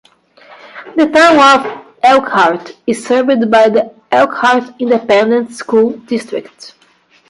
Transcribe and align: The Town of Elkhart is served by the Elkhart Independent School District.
The 0.95 1.05
Town 1.11 1.59
of 1.63 1.85
Elkhart 2.01 2.75
is 2.87 3.05
served 3.05 3.51
by 3.51 3.69
the 3.69 3.93
Elkhart 4.11 4.73
Independent 4.81 5.51
School 5.51 5.91
District. 5.91 6.73